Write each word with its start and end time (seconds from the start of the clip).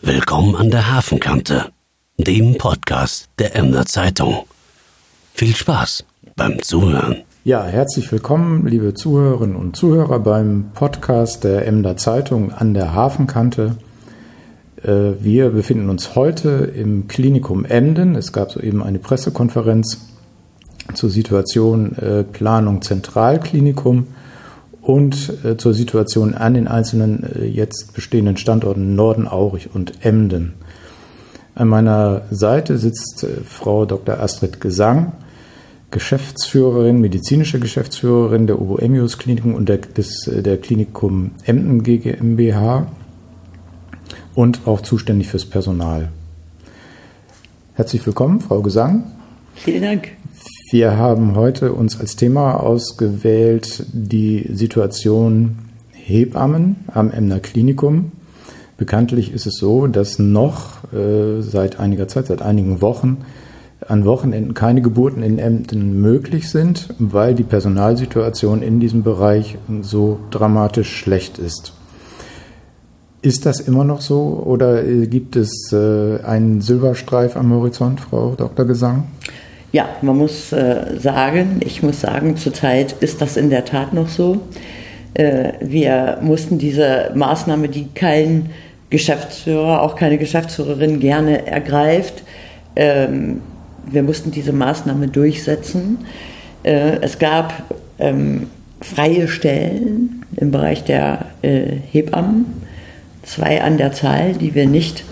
Willkommen 0.00 0.54
an 0.54 0.70
der 0.70 0.94
Hafenkante, 0.94 1.72
dem 2.18 2.56
Podcast 2.56 3.28
der 3.40 3.56
Emder 3.56 3.84
Zeitung. 3.84 4.44
Viel 5.34 5.56
Spaß 5.56 6.04
beim 6.36 6.62
Zuhören. 6.62 7.24
Ja, 7.42 7.64
herzlich 7.64 8.10
willkommen, 8.12 8.64
liebe 8.68 8.94
Zuhörerinnen 8.94 9.56
und 9.56 9.74
Zuhörer 9.74 10.20
beim 10.20 10.70
Podcast 10.72 11.42
der 11.42 11.66
Emder 11.66 11.96
Zeitung 11.96 12.52
an 12.52 12.74
der 12.74 12.94
Hafenkante. 12.94 13.76
Äh, 14.84 15.14
wir 15.20 15.50
befinden 15.50 15.90
uns 15.90 16.14
heute 16.14 16.50
im 16.50 17.08
Klinikum 17.08 17.64
Emden. 17.64 18.14
Es 18.14 18.32
gab 18.32 18.52
soeben 18.52 18.84
eine 18.84 19.00
Pressekonferenz 19.00 20.06
zur 20.94 21.10
Situation 21.10 21.96
äh, 21.96 22.22
Planung 22.22 22.82
Zentralklinikum 22.82 24.06
und 24.88 25.44
äh, 25.44 25.58
zur 25.58 25.74
Situation 25.74 26.32
an 26.32 26.54
den 26.54 26.66
einzelnen 26.66 27.22
äh, 27.22 27.44
jetzt 27.44 27.92
bestehenden 27.92 28.38
Standorten 28.38 28.94
Norden, 28.94 29.28
Aurich 29.28 29.68
und 29.74 30.02
Emden. 30.02 30.54
An 31.54 31.68
meiner 31.68 32.22
Seite 32.30 32.78
sitzt 32.78 33.22
äh, 33.22 33.42
Frau 33.44 33.84
Dr. 33.84 34.18
Astrid 34.18 34.62
Gesang, 34.62 35.12
Geschäftsführerin, 35.90 37.02
medizinische 37.02 37.60
Geschäftsführerin 37.60 38.46
der 38.46 38.62
Obo 38.62 38.78
Emius 38.78 39.18
Klinikum 39.18 39.54
und 39.54 39.68
der, 39.68 39.76
des, 39.76 40.26
äh, 40.26 40.42
der 40.42 40.56
Klinikum 40.56 41.32
Emden 41.44 41.82
GmbH 41.82 42.86
und 44.34 44.66
auch 44.66 44.80
zuständig 44.80 45.28
fürs 45.28 45.44
Personal. 45.44 46.08
Herzlich 47.74 48.06
willkommen, 48.06 48.40
Frau 48.40 48.62
Gesang. 48.62 49.02
Vielen 49.54 49.82
Dank. 49.82 50.17
Wir 50.70 50.98
haben 50.98 51.34
heute 51.34 51.72
uns 51.72 51.98
als 51.98 52.14
Thema 52.14 52.60
ausgewählt 52.60 53.86
die 53.90 54.50
Situation 54.52 55.56
Hebammen 55.92 56.76
am 56.92 57.10
Emner 57.10 57.40
Klinikum. 57.40 58.12
Bekanntlich 58.76 59.32
ist 59.32 59.46
es 59.46 59.54
so, 59.56 59.86
dass 59.86 60.18
noch 60.18 60.92
äh, 60.92 61.40
seit 61.40 61.80
einiger 61.80 62.06
Zeit, 62.06 62.26
seit 62.26 62.42
einigen 62.42 62.82
Wochen, 62.82 63.16
an 63.86 64.04
Wochenenden 64.04 64.52
keine 64.52 64.82
Geburten 64.82 65.22
in 65.22 65.38
Emden 65.38 66.02
möglich 66.02 66.50
sind, 66.50 66.88
weil 66.98 67.34
die 67.34 67.44
Personalsituation 67.44 68.60
in 68.60 68.78
diesem 68.78 69.02
Bereich 69.02 69.56
so 69.80 70.20
dramatisch 70.30 70.94
schlecht 70.94 71.38
ist. 71.38 71.72
Ist 73.22 73.46
das 73.46 73.60
immer 73.60 73.84
noch 73.84 74.02
so 74.02 74.42
oder 74.44 74.82
gibt 74.82 75.34
es 75.34 75.72
äh, 75.72 76.20
einen 76.24 76.60
Silberstreif 76.60 77.38
am 77.38 77.54
Horizont, 77.54 78.00
Frau 78.00 78.34
Dr. 78.36 78.66
Gesang? 78.66 79.04
Ja, 79.70 79.88
man 80.00 80.16
muss 80.16 80.52
äh, 80.52 80.98
sagen, 80.98 81.60
ich 81.64 81.82
muss 81.82 82.00
sagen, 82.00 82.36
zurzeit 82.36 82.92
ist 83.00 83.20
das 83.20 83.36
in 83.36 83.50
der 83.50 83.64
Tat 83.64 83.92
noch 83.92 84.08
so. 84.08 84.40
Äh, 85.14 85.52
wir 85.60 86.18
mussten 86.22 86.58
diese 86.58 87.12
Maßnahme, 87.14 87.68
die 87.68 87.88
kein 87.94 88.50
Geschäftsführer, 88.88 89.82
auch 89.82 89.96
keine 89.96 90.16
Geschäftsführerin 90.16 91.00
gerne 91.00 91.46
ergreift, 91.46 92.22
ähm, 92.76 93.42
wir 93.90 94.02
mussten 94.02 94.30
diese 94.30 94.52
Maßnahme 94.52 95.08
durchsetzen. 95.08 95.98
Äh, 96.62 97.00
es 97.00 97.18
gab 97.18 97.52
ähm, 97.98 98.46
freie 98.80 99.28
Stellen 99.28 100.24
im 100.36 100.50
Bereich 100.50 100.84
der 100.84 101.26
äh, 101.42 101.76
Hebammen, 101.90 102.46
zwei 103.22 103.62
an 103.62 103.76
der 103.76 103.92
Zahl, 103.92 104.32
die 104.34 104.54
wir 104.54 104.66
nicht 104.66 105.04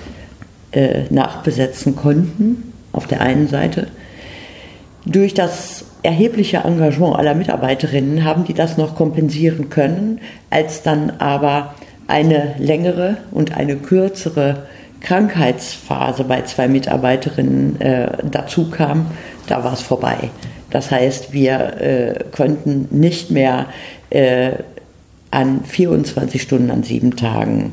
äh, 0.73 1.05
nachbesetzen 1.11 1.97
konnten, 1.97 2.73
auf 2.93 3.07
der 3.07 3.21
einen 3.21 3.49
Seite. 3.49 3.89
Durch 5.07 5.35
das 5.35 5.85
erhebliche 6.03 6.59
Engagement 6.59 7.17
aller 7.17 7.35
Mitarbeiterinnen 7.35 8.25
haben 8.25 8.45
die 8.45 8.55
das 8.55 8.77
noch 8.77 8.97
kompensieren 8.97 9.71
können, 9.71 10.21
als 10.51 10.83
dann 10.83 11.11
aber 11.19 11.75
eine 12.09 12.57
längere 12.59 13.19
und 13.31 13.57
eine 13.57 13.77
kürzere 13.77 14.67
Krankheitsphase 15.01 16.25
bei 16.25 16.43
zwei 16.43 16.67
Mitarbeiterinnen 16.67 17.81
äh, 17.81 18.09
dazu 18.29 18.69
kam, 18.69 19.07
da 19.47 19.63
war 19.63 19.75
es 19.75 19.83
vorbei. 19.83 20.31
Das 20.71 20.91
heißt, 20.91 21.33
wir 21.33 21.81
äh, 21.81 22.25
konnten 22.33 22.89
nicht 22.91 23.31
mehr 23.31 23.67
äh, 24.11 24.53
an 25.31 25.63
24 25.65 26.43
Stunden 26.43 26.73
an 26.73 26.83
sieben 26.83 27.15
Tagen 27.15 27.73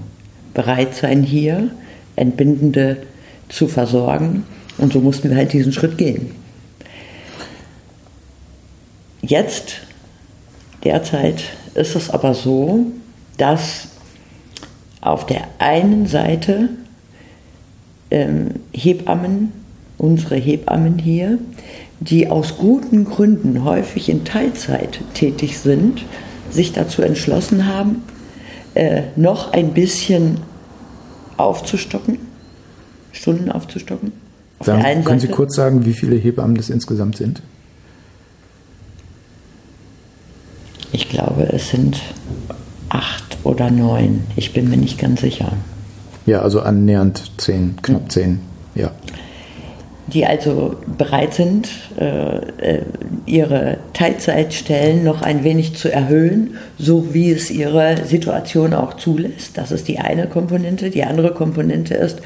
bereit 0.54 0.94
sein, 0.94 1.24
hier 1.24 1.72
Entbindende 2.16 2.98
zu 3.50 3.68
versorgen. 3.68 4.44
Und 4.78 4.94
so 4.94 5.00
mussten 5.00 5.32
wir 5.32 5.38
halt 5.38 5.54
diesen 5.54 5.74
Schritt 5.74 5.98
gehen. 5.98 6.43
Jetzt, 9.26 9.76
derzeit, 10.84 11.44
ist 11.76 11.96
es 11.96 12.10
aber 12.10 12.34
so, 12.34 12.88
dass 13.38 13.88
auf 15.00 15.26
der 15.26 15.48
einen 15.60 16.08
Seite 16.08 16.70
ähm, 18.12 18.60
Hebammen, 18.74 19.54
unsere 19.98 20.36
Hebammen 20.36 21.00
hier, 21.00 21.40
die 22.02 22.28
aus 22.28 22.58
guten 22.58 23.06
Gründen 23.06 23.64
häufig 23.64 24.10
in 24.10 24.26
Teilzeit 24.26 25.00
tätig 25.14 25.58
sind, 25.58 26.04
sich 26.52 26.74
dazu 26.74 27.02
entschlossen 27.02 27.66
haben, 27.66 28.04
äh, 28.76 29.04
noch 29.16 29.54
ein 29.54 29.74
bisschen 29.74 30.42
aufzustocken, 31.38 32.18
Stunden 33.14 33.50
aufzustocken. 33.50 34.12
Auf 34.60 34.66
Dann, 34.66 35.06
können 35.06 35.22
Sie 35.22 35.30
kurz 35.30 35.56
sagen, 35.56 35.86
wie 35.86 35.94
viele 35.94 36.18
Hebammen 36.18 36.58
das 36.58 36.70
insgesamt 36.70 37.16
sind? 37.16 37.42
Ich 40.94 41.10
glaube, 41.10 41.50
es 41.52 41.70
sind 41.70 42.00
acht 42.90 43.38
oder 43.44 43.72
neun. 43.72 44.24
Ich 44.36 44.54
bin 44.54 44.70
mir 44.70 44.78
nicht 44.78 45.00
ganz 45.00 45.22
sicher. 45.22 45.52
Ja, 46.28 46.42
also 46.42 46.62
annähernd 46.62 47.32
zehn, 47.38 47.76
knapp 47.82 48.04
hm. 48.04 48.10
zehn, 48.10 48.40
ja. 48.76 48.92
Die 50.08 50.26
also 50.26 50.76
bereit 50.98 51.34
sind, 51.34 51.70
äh, 52.00 52.38
äh, 52.38 52.82
ihre 53.26 53.78
Teilzeitstellen 53.94 55.04
noch 55.04 55.24
ein 55.24 55.44
wenig 55.44 55.76
zu 55.76 55.92
erhöhen, 55.92 56.58
so 56.78 57.14
wie 57.14 57.32
es 57.32 57.50
ihre 57.50 58.06
Situation 58.06 58.74
auch 58.74 58.96
zulässt. 58.96 59.58
Das 59.58 59.72
ist 59.72 59.88
die 59.88 60.00
eine 60.00 60.28
Komponente. 60.28 60.92
Die 60.92 61.04
andere 61.04 61.34
Komponente 61.34 61.96
ist, 61.96 62.22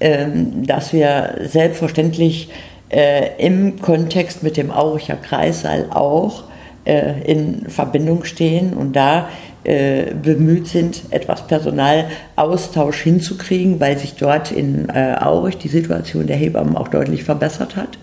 ähm, 0.00 0.66
dass 0.66 0.92
wir 0.92 1.36
selbstverständlich 1.44 2.50
äh, 2.90 3.30
im 3.38 3.80
Kontext 3.80 4.42
mit 4.42 4.58
dem 4.58 4.70
Auricher 4.70 5.16
Kreissaal 5.16 5.86
auch 5.90 6.44
äh, 6.84 7.22
in 7.30 7.68
Verbindung 7.68 8.24
stehen 8.24 8.74
und 8.74 8.96
da 8.96 9.28
äh, 9.64 10.14
bemüht 10.14 10.66
sind, 10.66 11.02
etwas 11.10 11.46
Personalaustausch 11.46 13.00
hinzukriegen, 13.00 13.78
weil 13.78 13.96
sich 13.96 14.14
dort 14.16 14.50
in 14.50 14.88
äh, 14.88 15.16
Aurich 15.20 15.58
die 15.58 15.68
Situation 15.68 16.26
der 16.26 16.36
Hebammen 16.36 16.76
auch 16.76 16.88
deutlich 16.88 17.22
verbessert 17.22 17.76
hat. 17.76 17.98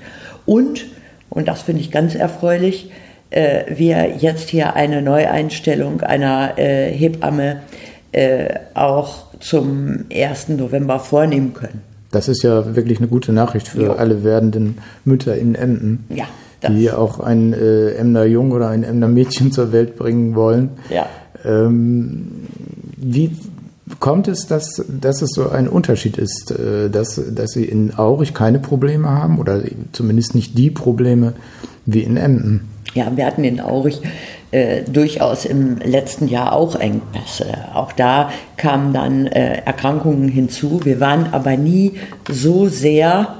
Und, 0.45 0.85
und 1.29 1.50
das 1.50 1.63
finde 1.63 1.81
ich 1.81 1.91
ganz 1.91 2.16
erfreulich, 2.16 2.91
äh, 3.31 3.66
wir 3.67 4.16
jetzt 4.17 4.47
hier 4.47 4.75
eine 4.75 5.01
Neueinstellung 5.01 6.00
einer 6.00 6.57
äh, 6.57 6.91
Hebamme 6.94 7.61
äh, 8.13 8.47
auch 8.73 9.25
zum 9.41 10.06
1. 10.13 10.50
November 10.50 11.00
vornehmen 11.00 11.53
können. 11.53 11.81
Das 12.11 12.29
ist 12.29 12.41
ja 12.41 12.75
wirklich 12.75 13.00
eine 13.00 13.07
gute 13.07 13.34
Nachricht 13.34 13.67
für 13.67 13.84
jo. 13.84 13.91
alle 13.91 14.23
werdenden 14.23 14.78
Mütter 15.03 15.35
in 15.35 15.56
Emden. 15.56 16.06
Ja 16.09 16.25
die 16.68 16.92
auch 16.92 17.20
ein 17.20 17.53
äh, 17.53 17.92
Emder 17.92 18.25
Jung 18.25 18.52
oder 18.52 18.70
ein 18.70 18.84
Emder 18.84 19.08
Mädchen 19.08 19.52
zur 19.52 19.72
Welt 19.72 19.96
bringen 19.96 20.36
wollen. 20.36 20.70
Ja. 20.90 21.08
Ähm, 21.46 22.47
wie 22.97 23.31
kommt 24.00 24.28
es, 24.28 24.47
dass, 24.47 24.84
dass 24.88 25.22
es 25.22 25.31
so 25.31 25.50
ein 25.50 25.68
Unterschied 25.68 26.18
ist, 26.18 26.52
äh, 26.52 26.90
dass, 26.90 27.22
dass 27.34 27.52
Sie 27.52 27.66
in 27.66 27.97
Aurich 27.97 28.34
keine 28.34 28.59
Probleme 28.59 29.09
haben 29.09 29.40
oder 29.40 29.62
zumindest 29.92 30.36
nicht 30.36 30.58
die 30.58 30.70
Probleme 30.70 31.34
wie 31.86 32.02
in 32.02 32.18
Emden? 32.18 32.70
Ja, 32.94 33.16
wir 33.16 33.26
hatten 33.26 33.44
in 33.44 33.62
Aurich 33.62 34.02
äh, 34.52 34.84
durchaus 34.84 35.46
im 35.46 35.78
letzten 35.78 36.28
Jahr 36.28 36.53
auch 36.53 36.76
Engpässe. 36.76 37.46
Auch 37.74 37.91
da 37.91 38.31
kamen 38.58 38.94
dann 38.94 39.28
äh, 39.28 39.62
Erkrankungen 39.64 40.28
hinzu. 40.28 40.81
Wir 40.84 41.00
waren 41.00 41.34
aber 41.34 41.56
nie 41.56 41.94
so 42.29 42.67
sehr 42.67 43.35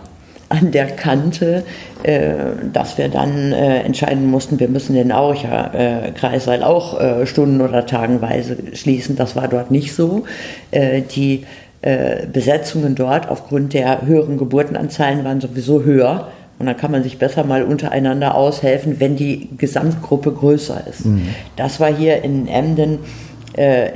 an 0.50 0.72
der 0.72 0.88
Kante, 0.88 1.64
äh, 2.04 2.32
dass 2.74 2.98
wir 2.98 3.08
dann 3.08 3.54
äh, 3.54 3.82
entscheiden 3.82 4.26
mussten, 4.26 4.60
wir 4.60 4.68
müssen 4.68 4.96
den 4.96 5.12
Auricher 5.12 5.72
äh, 5.74 6.12
Kreissaal 6.12 6.64
auch 6.64 7.00
äh, 7.00 7.26
stunden- 7.28 7.62
oder 7.62 7.86
tagenweise 7.86 8.58
schließen. 8.74 9.16
Das 9.16 9.36
war 9.36 9.48
dort 9.48 9.70
nicht 9.70 9.94
so. 9.94 10.26
Äh, 10.72 11.02
die 11.02 11.46
äh, 11.82 12.26
Besetzungen 12.26 12.96
dort 12.96 13.30
aufgrund 13.30 13.74
der 13.74 14.06
höheren 14.06 14.38
Geburtenanzahlen 14.38 15.24
waren 15.24 15.40
sowieso 15.40 15.84
höher. 15.84 16.30
Und 16.58 16.66
dann 16.66 16.76
kann 16.76 16.92
man 16.92 17.04
sich 17.04 17.20
besser 17.20 17.46
mal 17.46 17.64
untereinander 17.64 18.36
aushelfen, 18.36 19.00
wenn 19.00 19.16
die 19.16 19.48
Gesamtgruppe 19.58 20.34
größer 20.34 20.84
ist. 20.90 21.06
Mhm. 21.06 21.30
Das 21.56 21.80
war 21.80 21.94
hier 21.94 22.22
in 22.24 22.48
Emden 22.50 23.00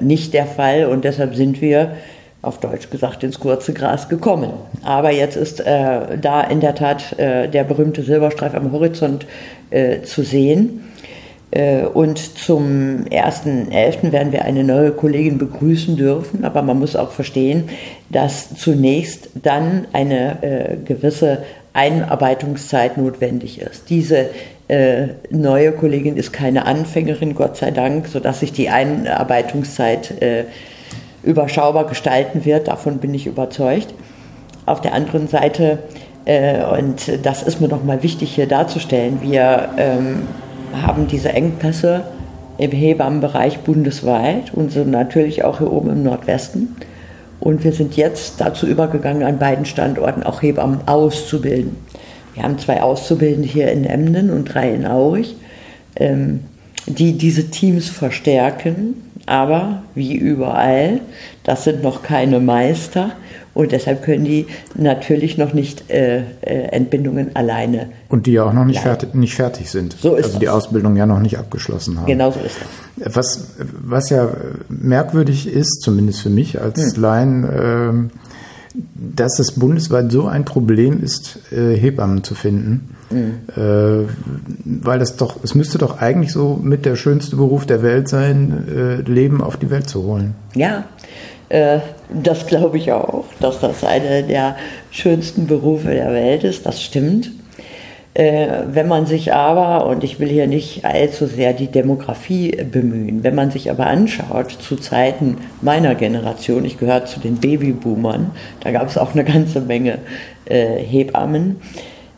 nicht 0.02 0.34
der 0.34 0.46
Fall 0.46 0.88
und 0.88 1.06
deshalb 1.06 1.36
sind 1.36 1.62
wir 1.62 1.92
auf 2.44 2.60
Deutsch 2.60 2.90
gesagt, 2.92 3.24
ins 3.24 3.40
kurze 3.40 3.74
Gras 3.74 4.10
gekommen. 4.10 4.52
Aber 4.84 5.12
jetzt 5.12 5.38
ist 5.38 5.62
äh, 5.62 6.18
da 6.22 6.42
in 6.42 6.60
der 6.60 6.76
Tat 6.76 7.18
äh, 7.18 7.48
der 7.48 7.64
berühmte 7.64 8.04
Silberstreif 8.04 8.54
am 8.54 8.72
Horizont 8.72 9.26
äh, 9.72 10.02
zu 10.02 10.24
sehen. 10.24 10.84
Äh, 11.52 11.86
und 11.86 12.18
zum 12.20 13.06
1.11. 13.06 14.12
werden 14.12 14.34
wir 14.34 14.44
eine 14.44 14.66
neue 14.66 14.92
Kollegin 14.92 15.38
begrüßen 15.38 15.96
dürfen. 15.96 16.44
Aber 16.44 16.62
man 16.62 16.80
muss 16.80 16.98
auch 16.98 17.12
verstehen, 17.12 17.70
dass 18.10 18.56
zunächst 18.56 19.30
dann 19.42 19.88
eine 19.94 20.44
äh, 20.44 20.76
gewisse 20.84 21.40
Einarbeitungszeit 21.72 22.98
notwendig 22.98 23.62
ist. 23.62 23.90
Diese 23.90 24.30
äh, 24.68 25.08
neue 25.30 25.72
Kollegin 25.72 26.18
ist 26.18 26.34
keine 26.34 26.66
Anfängerin, 26.66 27.36
Gott 27.36 27.56
sei 27.56 27.72
Dank, 27.72 28.08
sodass 28.08 28.42
sich 28.42 28.52
die 28.52 28.70
Einarbeitungszeit 28.70 30.22
äh, 30.22 30.44
überschaubar 31.24 31.88
gestalten 31.88 32.46
wird. 32.46 32.68
Davon 32.68 32.98
bin 32.98 33.14
ich 33.14 33.28
überzeugt. 33.28 33.94
Auf 34.66 34.82
der 34.82 34.94
anderen 34.94 35.28
Seite, 35.28 35.80
äh, 36.26 36.64
und 36.64 37.26
das 37.26 37.44
ist 37.44 37.60
mir 37.60 37.68
nochmal 37.68 38.04
wichtig 38.04 38.36
hier 38.36 38.48
darzustellen, 38.48 39.20
wir 39.22 39.70
ähm, 39.78 40.24
haben 40.82 41.08
diese 41.08 41.30
Engpässe 41.30 42.04
im 42.58 42.72
Hebammenbereich 42.72 43.60
bundesweit 43.60 44.54
und 44.54 44.72
sind 44.72 44.92
natürlich 44.92 45.44
auch 45.44 45.58
hier 45.58 45.72
oben 45.72 45.90
im 45.90 46.04
Nordwesten. 46.04 46.76
Und 47.40 47.64
wir 47.64 47.74
sind 47.74 47.98
jetzt 47.98 48.40
dazu 48.40 48.66
übergegangen, 48.68 49.24
an 49.24 49.38
beiden 49.38 49.66
Standorten 49.66 50.24
auch 50.24 50.42
Hebammen 50.42 50.88
auszubilden. 50.88 51.76
Wir 52.34 52.44
haben 52.44 52.58
zwei 52.58 52.82
Auszubildende 52.82 53.48
hier 53.48 53.72
in 53.72 53.84
Emden 53.86 54.30
und 54.30 54.46
drei 54.46 54.74
in 54.74 54.86
Aurich, 54.86 55.36
ähm, 55.98 56.46
die 56.88 57.18
diese 57.18 57.50
Teams 57.50 57.90
verstärken. 57.90 58.96
Aber 59.26 59.84
wie 59.96 60.16
überall, 60.16 61.00
das 61.44 61.64
sind 61.64 61.82
noch 61.82 62.04
keine 62.04 62.40
Meister 62.40 63.12
und 63.54 63.72
deshalb 63.72 64.04
können 64.04 64.26
die 64.26 64.48
natürlich 64.76 65.38
noch 65.38 65.54
nicht 65.54 65.90
äh, 65.90 66.24
äh, 66.42 66.70
Entbindungen 66.72 67.36
alleine. 67.36 67.90
Und 68.10 68.26
die 68.26 68.34
ja 68.34 68.46
auch 68.46 68.54
noch 68.54 68.66
nicht, 68.66 68.80
fertig, 68.80 69.14
nicht 69.14 69.36
fertig 69.36 69.70
sind. 69.70 69.96
So 70.00 70.16
ist 70.16 70.26
also 70.26 70.30
das. 70.34 70.40
die 70.40 70.50
Ausbildung 70.50 70.96
ja 70.96 71.06
noch 71.06 71.20
nicht 71.20 71.38
abgeschlossen 71.38 72.00
haben. 72.00 72.08
Genau 72.08 72.32
so 72.32 72.40
ist 72.40 72.58
das. 72.98 73.16
Was, 73.16 73.48
was 73.58 74.10
ja 74.10 74.30
merkwürdig 74.70 75.48
ist, 75.48 75.82
zumindest 75.82 76.22
für 76.22 76.30
mich 76.30 76.60
als 76.60 76.96
Hm. 76.96 77.02
Laien, 77.02 77.50
ähm, 77.56 78.12
dass 78.96 79.38
es 79.40 79.52
bundesweit 79.52 80.12
so 80.12 80.26
ein 80.26 80.46
Problem 80.46 81.04
ist, 81.04 81.40
äh, 81.52 81.76
Hebammen 81.76 82.24
zu 82.24 82.34
finden. 82.34 82.93
Äh, 83.56 84.08
weil 84.66 85.00
das 85.00 85.18
doch, 85.18 85.38
es 85.44 85.56
müsste 85.56 85.78
doch 85.78 86.02
eigentlich 86.02 86.32
so 86.32 86.60
mit 86.62 86.86
der 86.86 86.96
schönste 86.96 87.36
Beruf 87.36 87.66
der 87.66 87.84
Welt 87.84 88.08
sein, 88.08 88.68
äh, 88.68 89.10
Leben 89.10 89.42
auf 89.42 89.58
die 89.58 89.70
Welt 89.70 89.90
zu 89.90 90.04
holen. 90.04 90.36
Ja, 90.56 90.86
äh, 91.50 91.80
das 92.12 92.48
glaube 92.48 92.78
ich 92.78 92.92
auch, 92.92 93.26
dass 93.40 93.60
das 93.60 93.84
einer 93.84 94.24
der 94.24 94.56
schönsten 94.92 95.48
Berufe 95.48 95.90
der 95.90 96.12
Welt 96.12 96.44
ist. 96.44 96.66
Das 96.66 96.82
stimmt. 96.82 97.32
Äh, 98.16 98.66
wenn 98.72 98.88
man 98.88 99.08
sich 99.08 99.34
aber, 99.34 99.88
und 99.88 100.04
ich 100.04 100.20
will 100.20 100.30
hier 100.30 100.46
nicht 100.46 100.86
allzu 100.86 101.26
sehr 101.26 101.54
die 101.54 101.68
Demografie 101.68 102.52
bemühen, 102.52 103.24
wenn 103.24 103.34
man 103.34 103.50
sich 103.50 103.72
aber 103.72 103.88
anschaut, 103.88 104.52
zu 104.52 104.76
Zeiten 104.76 105.38
meiner 105.62 105.96
Generation, 105.96 106.64
ich 106.64 106.78
gehöre 106.78 107.06
zu 107.06 107.20
den 107.20 107.38
Babyboomern, 107.38 108.32
da 108.60 108.72
gab 108.72 108.88
es 108.88 109.00
auch 109.00 109.14
eine 109.14 109.24
ganze 109.24 109.62
Menge 109.62 109.98
äh, 110.46 110.78
Hebammen. 110.78 111.56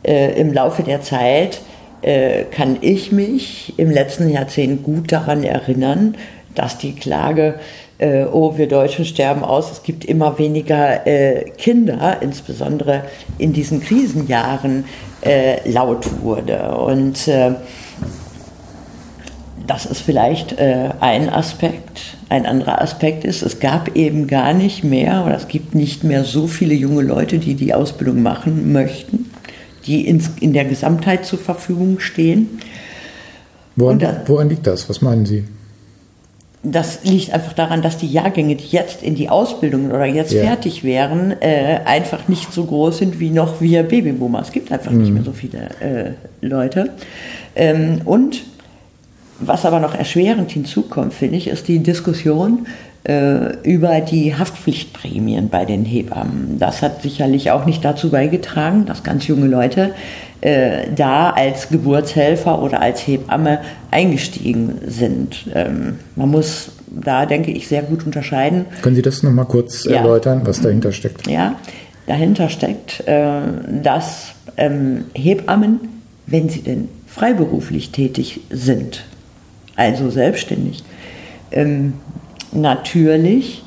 Äh, 0.06 0.40
Im 0.40 0.52
Laufe 0.52 0.82
der 0.82 1.02
Zeit 1.02 1.60
äh, 2.02 2.44
kann 2.44 2.78
ich 2.80 3.10
mich 3.10 3.74
im 3.76 3.90
letzten 3.90 4.28
Jahrzehnt 4.30 4.84
gut 4.84 5.10
daran 5.10 5.42
erinnern, 5.42 6.14
dass 6.54 6.78
die 6.78 6.94
Klage, 6.94 7.56
äh, 7.98 8.24
oh, 8.24 8.56
wir 8.56 8.68
Deutschen 8.68 9.04
sterben 9.04 9.42
aus, 9.42 9.72
es 9.72 9.82
gibt 9.82 10.04
immer 10.04 10.38
weniger 10.38 11.06
äh, 11.06 11.50
Kinder, 11.50 12.18
insbesondere 12.20 13.02
in 13.38 13.52
diesen 13.52 13.80
Krisenjahren, 13.80 14.84
äh, 15.22 15.68
laut 15.68 16.22
wurde. 16.22 16.76
Und 16.76 17.26
äh, 17.26 17.52
das 19.66 19.86
ist 19.86 20.00
vielleicht 20.00 20.58
äh, 20.58 20.90
ein 21.00 21.28
Aspekt. 21.28 22.16
Ein 22.28 22.46
anderer 22.46 22.80
Aspekt 22.80 23.24
ist, 23.24 23.42
es 23.42 23.60
gab 23.60 23.96
eben 23.96 24.26
gar 24.26 24.52
nicht 24.52 24.84
mehr 24.84 25.24
oder 25.26 25.36
es 25.36 25.48
gibt 25.48 25.74
nicht 25.74 26.04
mehr 26.04 26.24
so 26.24 26.46
viele 26.46 26.74
junge 26.74 27.02
Leute, 27.02 27.38
die 27.38 27.54
die 27.54 27.74
Ausbildung 27.74 28.22
machen 28.22 28.72
möchten, 28.72 29.25
die 29.86 30.06
ins, 30.06 30.30
in 30.40 30.52
der 30.52 30.64
Gesamtheit 30.64 31.24
zur 31.26 31.38
Verfügung 31.38 32.00
stehen. 32.00 32.58
Woran, 33.76 33.98
da- 33.98 34.22
woran 34.26 34.48
liegt 34.48 34.66
das? 34.66 34.88
Was 34.88 35.02
meinen 35.02 35.26
Sie? 35.26 35.44
Das 36.62 37.04
liegt 37.04 37.32
einfach 37.32 37.52
daran, 37.52 37.80
dass 37.82 37.96
die 37.96 38.08
Jahrgänge, 38.08 38.56
die 38.56 38.66
jetzt 38.68 39.02
in 39.02 39.14
die 39.14 39.28
Ausbildung 39.28 39.90
oder 39.90 40.04
jetzt 40.06 40.32
Ja. 40.32 40.42
fertig 40.42 40.82
wären, 40.82 41.30
äh, 41.40 41.80
einfach 41.84 42.26
nicht 42.26 42.52
so 42.52 42.64
groß 42.64 42.98
sind 42.98 43.20
wie 43.20 43.30
noch 43.30 43.60
wir 43.60 43.84
Babyboomer. 43.84 44.40
Es 44.40 44.50
gibt 44.50 44.72
einfach 44.72 44.90
nicht 44.90 45.12
mehr 45.12 45.22
so 45.22 45.30
viele 45.32 45.58
äh, 45.80 46.10
Leute. 46.44 46.90
Ähm, 47.54 48.00
und 48.04 48.42
was 49.38 49.64
aber 49.64 49.78
noch 49.78 49.94
erschwerend 49.94 50.50
hinzukommt, 50.50 51.12
finde 51.14 51.36
ich, 51.36 51.46
ist 51.46 51.68
die 51.68 51.78
Diskussion 51.80 52.66
über 53.62 54.00
die 54.00 54.34
Haftpflichtprämien 54.36 55.48
bei 55.48 55.64
den 55.64 55.84
Hebammen. 55.84 56.56
Das 56.58 56.82
hat 56.82 57.02
sicherlich 57.02 57.50
auch 57.52 57.64
nicht 57.64 57.84
dazu 57.84 58.10
beigetragen, 58.10 58.84
dass 58.86 59.04
ganz 59.04 59.26
junge 59.28 59.46
Leute 59.46 59.92
äh, 60.40 60.88
da 60.94 61.30
als 61.30 61.68
Geburtshelfer 61.68 62.60
oder 62.62 62.80
als 62.80 63.06
Hebamme 63.06 63.60
eingestiegen 63.90 64.78
sind. 64.86 65.46
Ähm, 65.54 65.98
man 66.16 66.30
muss 66.30 66.72
da, 66.88 67.26
denke 67.26 67.50
ich, 67.52 67.68
sehr 67.68 67.82
gut 67.82 68.04
unterscheiden. 68.06 68.64
Können 68.82 68.96
Sie 68.96 69.02
das 69.02 69.22
nochmal 69.22 69.46
kurz 69.46 69.84
Ja. 69.84 69.96
erläutern, 69.96 70.42
was 70.44 70.60
dahinter 70.60 70.92
steckt? 70.92 71.26
Ja, 71.28 71.54
dahinter 72.06 72.48
steckt, 72.48 73.06
äh, 73.06 73.40
dass 73.82 74.32
ähm, 74.56 75.04
Hebammen, 75.14 75.80
wenn 76.26 76.48
sie 76.48 76.62
denn 76.62 76.88
freiberuflich 77.06 77.90
tätig 77.92 78.40
sind, 78.50 79.04
also 79.76 80.10
selbstständig, 80.10 80.82
ähm, 81.52 81.94
natürlich 82.52 83.62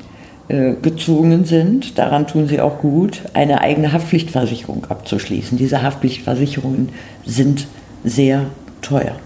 äh, 0.48 0.74
gezwungen 0.80 1.44
sind, 1.44 1.98
daran 1.98 2.26
tun 2.26 2.48
sie 2.48 2.60
auch 2.60 2.78
gut, 2.78 3.22
eine 3.34 3.60
eigene 3.60 3.92
Haftpflichtversicherung 3.92 4.86
abzuschließen. 4.88 5.56
Diese 5.56 5.82
Haftpflichtversicherungen 5.82 6.90
sind 7.24 7.66
sehr 8.04 8.46
teuer. 8.82 9.16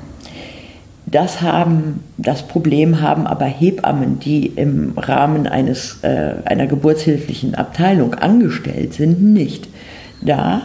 Das, 1.06 1.42
haben, 1.42 2.02
das 2.16 2.46
Problem 2.46 3.00
haben 3.00 3.26
aber 3.26 3.44
Hebammen, 3.44 4.18
die 4.18 4.46
im 4.46 4.94
Rahmen 4.96 5.46
eines, 5.46 5.98
äh, 6.02 6.34
einer 6.44 6.66
geburtshilflichen 6.66 7.54
Abteilung 7.54 8.14
angestellt 8.14 8.94
sind, 8.94 9.22
nicht. 9.22 9.68
Da 10.22 10.62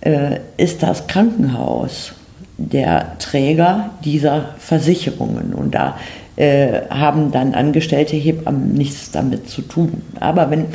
äh, 0.00 0.40
ist 0.56 0.82
das 0.82 1.06
Krankenhaus 1.06 2.14
der 2.58 3.18
Träger 3.18 3.90
dieser 4.04 4.54
Versicherungen 4.58 5.54
und 5.54 5.74
da 5.74 5.96
äh, 6.42 6.88
haben 6.90 7.30
dann 7.30 7.54
angestellte 7.54 8.16
Hebammen 8.16 8.74
nichts 8.74 9.12
damit 9.12 9.48
zu 9.48 9.62
tun. 9.62 10.02
Aber 10.18 10.50
wenn 10.50 10.66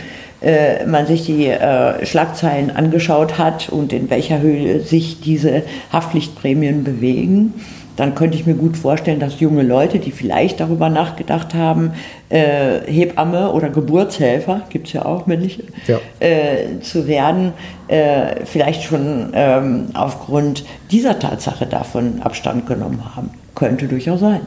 äh, 0.41 0.85
man 0.85 1.05
sich 1.07 1.25
die 1.25 1.47
äh, 1.47 2.05
Schlagzeilen 2.05 2.73
angeschaut 2.73 3.37
hat 3.37 3.67
und 3.69 3.91
in 3.91 4.09
welcher 4.09 4.39
Höhe 4.39 4.79
sich 4.79 5.19
diese 5.19 5.63
Haftpflichtprämien 5.91 6.85
bewegen, 6.85 7.53
dann 7.97 8.15
könnte 8.15 8.37
ich 8.37 8.45
mir 8.45 8.53
gut 8.53 8.77
vorstellen, 8.77 9.19
dass 9.19 9.39
junge 9.39 9.63
Leute, 9.63 9.97
die 9.99 10.11
vielleicht 10.11 10.59
darüber 10.59 10.87
nachgedacht 10.87 11.53
haben, 11.53 11.91
äh, 12.29 12.79
Hebamme 12.85 13.51
oder 13.51 13.69
Geburtshelfer, 13.69 14.61
gibt 14.69 14.87
es 14.87 14.93
ja 14.93 15.03
auch 15.03 15.25
männliche, 15.25 15.63
Ja. 15.87 15.99
äh, 16.19 16.79
zu 16.81 17.07
werden, 17.07 17.53
äh, 17.87 18.45
vielleicht 18.45 18.83
schon 18.83 19.31
ähm, 19.33 19.87
aufgrund 19.95 20.63
dieser 20.91 21.17
Tatsache 21.19 21.65
davon 21.65 22.21
Abstand 22.21 22.67
genommen 22.67 23.03
haben. 23.15 23.31
Könnte 23.55 23.87
durchaus 23.87 24.19
sein. 24.19 24.41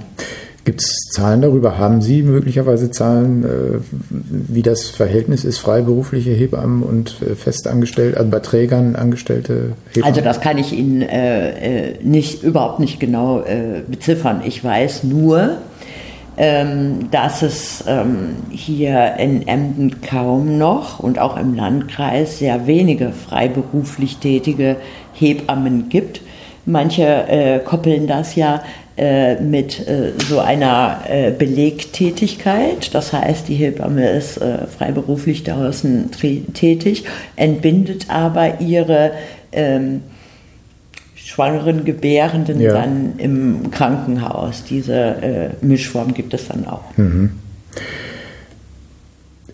Gibt 0.71 0.83
es 0.83 1.09
Zahlen 1.11 1.43
darüber? 1.43 1.79
Haben 1.79 2.01
Sie 2.01 2.23
möglicherweise 2.23 2.93
Zahlen, 2.93 3.43
äh, 3.43 3.79
wie 4.09 4.63
das 4.63 4.89
Verhältnis 4.89 5.45
ist, 5.45 5.59
freiberufliche 5.59 6.31
Hebammen 6.31 6.85
und 6.85 7.17
äh, 7.23 7.35
festangestellte, 7.35 8.19
also 8.19 8.31
bei 8.31 8.39
Trägern 8.39 8.95
angestellte 8.95 9.73
Hebammen? 9.89 10.05
Also 10.05 10.21
das 10.21 10.41
kann 10.41 10.59
ich 10.59 10.73
Ihnen 10.73 11.03
äh, 11.03 11.89
äh, 11.89 11.95
nicht, 12.05 12.45
überhaupt 12.45 12.79
nicht 12.79 13.01
genau 13.01 13.41
äh, 13.41 13.83
beziffern. 13.85 14.43
Ich 14.47 14.63
weiß 14.63 15.03
nur, 15.03 15.57
ähm, 16.37 17.11
dass 17.11 17.43
es 17.43 17.83
ähm, 17.89 18.37
hier 18.51 19.17
in 19.19 19.49
Emden 19.49 20.01
kaum 20.03 20.57
noch 20.57 21.01
und 21.01 21.19
auch 21.19 21.37
im 21.37 21.55
Landkreis 21.55 22.39
sehr 22.39 22.69
wenige 22.69 23.11
freiberuflich 23.11 24.19
tätige 24.19 24.77
Hebammen 25.15 25.89
gibt. 25.89 26.21
Manche 26.67 27.05
äh, 27.29 27.59
koppeln 27.61 28.07
das 28.07 28.35
ja 28.37 28.63
äh, 28.97 29.41
mit 29.41 29.87
äh, 29.89 30.13
so 30.29 30.41
einer 30.41 31.01
äh, 31.09 31.31
Belegtätigkeit. 31.31 32.95
Das 32.95 33.13
heißt, 33.13 33.49
die 33.49 33.55
Hebamme 33.55 34.11
ist 34.11 34.37
äh, 34.37 34.67
freiberuflich 34.67 35.43
draußen 35.45 36.11
tätig, 36.53 37.05
entbindet 37.37 38.11
aber 38.11 38.61
ihre 38.61 39.13
ähm, 39.53 40.03
schwangeren 41.15 41.85
Gebärenden 41.85 42.61
Ja. 42.61 42.75
dann 42.75 43.15
im 43.19 43.71
Krankenhaus. 43.71 44.65
Diese 44.65 44.95
äh, 44.95 45.65
Mischform 45.65 46.13
gibt 46.13 46.35
es 46.35 46.49
dann 46.49 46.67
auch. 46.67 46.85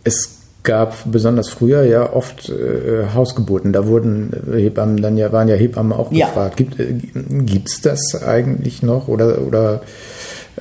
Es 0.02 0.35
gab 0.66 1.10
besonders 1.10 1.48
früher 1.48 1.84
ja 1.84 2.12
oft 2.12 2.50
äh, 2.50 3.06
Hausgeburten. 3.14 3.72
Da 3.72 3.86
wurden 3.86 4.30
Hebammen 4.52 5.00
dann 5.00 5.16
ja, 5.16 5.32
waren 5.32 5.48
ja 5.48 5.54
Hebammen 5.54 5.92
auch 5.94 6.12
Ja. 6.12 6.26
gefragt. 6.26 6.58
Gibt 6.58 6.78
äh, 6.78 6.92
gibt's 7.14 7.80
das 7.80 8.22
eigentlich 8.22 8.82
noch 8.82 9.08
oder, 9.08 9.40
oder 9.40 9.80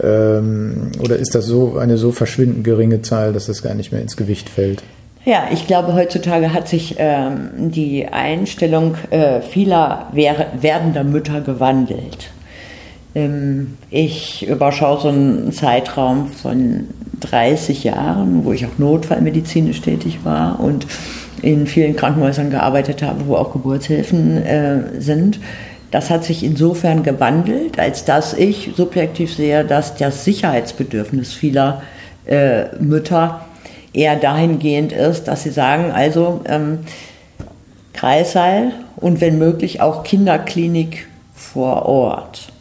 Ähm, 0.04 0.92
oder 1.00 1.16
ist 1.16 1.36
das 1.36 1.46
so 1.46 1.78
eine 1.78 1.98
so 1.98 2.12
verschwindend 2.12 2.66
geringe 2.66 3.02
Zahl, 3.02 3.32
dass 3.32 3.46
das 3.46 3.64
gar 3.64 3.74
nicht 3.76 3.94
mehr 3.94 4.02
ins 4.02 4.18
Gewicht 4.18 4.50
fällt? 4.50 4.84
Ja, 5.24 5.46
ich 5.54 5.68
glaube, 5.68 5.94
heutzutage 5.94 6.54
hat 6.54 6.68
sich 6.68 6.96
ähm, 6.98 7.72
die 7.72 8.06
Einstellung 8.06 8.96
äh, 9.10 9.40
vieler 9.40 10.12
werdender 10.12 11.06
Mütter 11.06 11.40
gewandelt. 11.40 12.30
Ähm, 13.16 13.78
ich 13.90 14.46
überschaue 14.48 15.00
so 15.02 15.08
einen 15.08 15.54
Zeitraum 15.54 16.28
von 16.28 16.88
30 17.30 17.84
Jahren, 17.84 18.46
wo 18.46 18.54
ich 18.54 18.66
auch 18.66 18.78
notfallmedizinisch 18.78 19.82
tätig 19.82 20.20
war 20.24 20.60
und 20.60 20.88
in 21.42 21.68
vielen 21.68 21.96
Krankenhäusern 21.96 22.50
gearbeitet 22.50 23.04
habe, 23.04 23.28
wo 23.28 23.36
auch 23.36 23.54
Geburtshilfen 23.54 24.38
äh, 24.44 25.02
sind. 25.02 25.40
Das 25.92 26.10
hat 26.10 26.24
sich 26.24 26.44
insofern 26.44 27.04
gewandelt, 27.04 27.80
als 27.80 28.06
dass 28.06 28.34
ich 28.34 28.72
subjektiv 28.76 29.34
sehe, 29.34 29.64
dass 29.64 29.96
das 29.96 30.26
Sicherheitsbedürfnis 30.26 31.34
vieler 31.34 31.82
äh, 32.26 32.66
Mütter 32.80 33.46
eher 33.94 34.16
dahingehend 34.16 34.92
ist, 34.92 35.26
dass 35.26 35.44
sie 35.44 35.52
sagen, 35.52 35.92
also 35.92 36.42
ähm, 36.46 36.80
Kreissaal 37.94 38.72
und 38.98 39.22
wenn 39.22 39.38
möglich 39.38 39.82
auch 39.82 40.04
Kinderklinik 40.04 41.08
vor 41.34 41.86
Ort. 41.86 42.52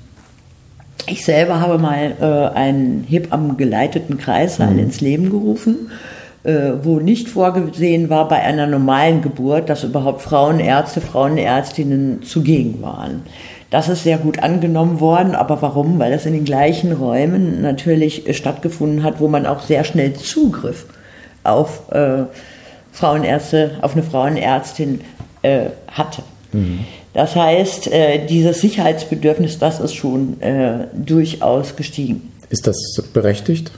Ich 1.06 1.24
selber 1.24 1.60
habe 1.60 1.78
mal 1.78 2.14
äh, 2.20 2.56
einen 2.56 3.04
Hebammen-geleiteten 3.08 4.16
Kreissaal 4.16 4.72
mhm. 4.72 4.78
ins 4.78 5.00
Leben 5.00 5.30
gerufen, 5.30 5.90
äh, 6.44 6.72
wo 6.82 6.98
nicht 6.98 7.28
vorgesehen 7.28 8.08
war 8.08 8.28
bei 8.28 8.40
einer 8.40 8.66
normalen 8.66 9.20
Geburt, 9.20 9.68
dass 9.68 9.84
überhaupt 9.84 10.22
Frauenärzte, 10.22 11.00
Frauenärztinnen 11.00 12.22
zugegen 12.22 12.80
waren. 12.80 13.22
Das 13.70 13.88
ist 13.88 14.04
sehr 14.04 14.18
gut 14.18 14.38
angenommen 14.38 15.00
worden, 15.00 15.34
aber 15.34 15.60
warum? 15.60 15.98
Weil 15.98 16.12
das 16.12 16.26
in 16.26 16.32
den 16.32 16.44
gleichen 16.44 16.92
Räumen 16.92 17.60
natürlich 17.60 18.24
stattgefunden 18.36 19.02
hat, 19.02 19.20
wo 19.20 19.28
man 19.28 19.46
auch 19.46 19.60
sehr 19.60 19.84
schnell 19.84 20.14
Zugriff 20.14 20.86
auf 21.42 21.90
äh, 21.92 22.24
Frauenärzte, 22.92 23.72
auf 23.82 23.94
eine 23.94 24.04
Frauenärztin 24.04 25.00
äh, 25.42 25.66
hatte. 25.90 26.22
Mhm. 26.54 26.80
Das 27.12 27.36
heißt, 27.36 27.92
äh, 27.92 28.26
dieses 28.26 28.60
Sicherheitsbedürfnis, 28.60 29.58
das 29.58 29.80
ist 29.80 29.94
schon 29.94 30.40
äh, 30.40 30.86
durchaus 30.94 31.76
gestiegen. 31.76 32.32
Ist 32.50 32.66
das 32.66 33.02
berechtigt? 33.12 33.70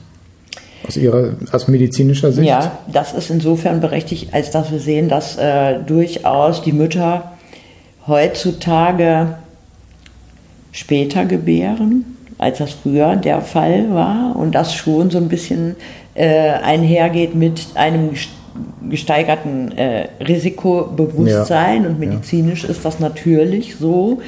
Aus 0.87 0.97
Ihrer, 0.97 1.33
aus 1.51 1.67
medizinischer 1.67 2.31
Sicht? 2.31 2.47
Ja, 2.47 2.79
das 2.91 3.13
ist 3.13 3.29
insofern 3.29 3.81
berechtigt, 3.81 4.33
als 4.33 4.51
dass 4.51 4.71
wir 4.71 4.79
sehen, 4.79 5.09
dass 5.09 5.37
äh, 5.37 5.79
durchaus 5.85 6.61
die 6.61 6.71
Mütter 6.71 7.31
heutzutage 8.07 9.35
später 10.71 11.25
gebären, 11.25 12.17
als 12.37 12.59
das 12.59 12.71
früher 12.71 13.15
der 13.15 13.41
Fall 13.41 13.93
war 13.93 14.35
und 14.35 14.53
das 14.53 14.73
schon 14.73 15.09
so 15.09 15.17
ein 15.17 15.27
bisschen 15.27 15.75
äh, 16.13 16.49
einhergeht 16.49 17.35
mit 17.35 17.67
einem 17.75 18.11
gesteigerten 18.89 19.71
äh, 19.77 20.07
Risikobewusstsein 20.23 21.83
ja. 21.83 21.89
und 21.89 21.99
medizinisch 21.99 22.63
ja. 22.63 22.69
ist 22.69 22.85
das 22.85 22.99
natürlich 22.99 23.75
so, 23.75 24.21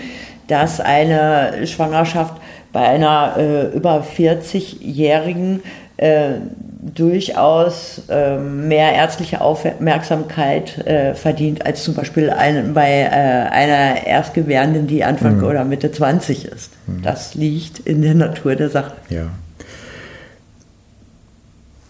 dass 0.47 0.79
eine 0.79 1.65
Schwangerschaft 1.67 2.35
bei 2.71 2.81
einer 2.81 3.35
äh, 3.37 3.75
über 3.75 4.03
40-Jährigen 4.03 5.61
äh, 5.97 6.35
durchaus 6.81 8.03
äh, 8.09 8.37
mehr 8.37 8.93
ärztliche 8.93 9.41
Aufmerksamkeit 9.41 10.77
äh, 10.87 11.13
verdient 11.13 11.65
als 11.65 11.83
zum 11.83 11.93
Beispiel 11.93 12.29
ein, 12.29 12.73
bei 12.73 13.01
äh, 13.01 13.49
einer 13.49 14.07
Erstgebärenden, 14.07 14.87
die 14.87 15.03
Anfang 15.03 15.37
mhm. 15.37 15.43
oder 15.43 15.65
Mitte 15.65 15.91
20 15.91 16.45
ist. 16.45 16.71
Mhm. 16.87 17.01
Das 17.01 17.35
liegt 17.35 17.79
in 17.79 18.01
der 18.01 18.15
Natur 18.15 18.55
der 18.55 18.69
Sache. 18.69 18.93
Ja. 19.09 19.27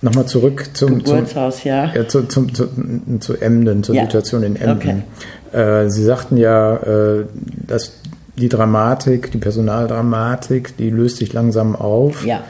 Nochmal 0.02 0.26
zurück 0.26 0.70
zum 0.74 1.00
Geburtshaus, 1.00 1.62
zum, 1.62 1.70
ja. 1.70 1.94
ja 1.94 2.08
zu, 2.08 2.24
zum, 2.24 2.54
zu, 2.54 2.70
zu 3.20 3.36
Emden, 3.36 3.84
zur 3.84 3.96
ja. 3.96 4.04
Situation 4.04 4.44
in 4.44 4.56
Emden. 4.56 5.04
Okay. 5.52 5.84
Äh, 5.86 5.90
Sie 5.90 6.04
sagten 6.04 6.38
ja, 6.38 6.78
äh, 6.78 7.26
dass 7.68 7.94
die 8.38 8.50
Dramatik, 8.50 9.32
die 9.32 9.38
Personaldramatik, 9.38 10.78
die 10.78 10.90
löst 10.90 11.18
sich 11.18 11.34
langsam 11.34 11.76
auf. 11.76 12.26
Ja. 12.26 12.44